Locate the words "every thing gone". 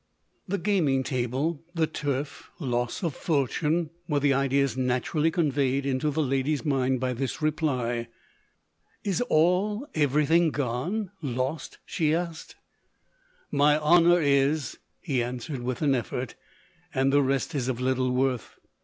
9.93-11.11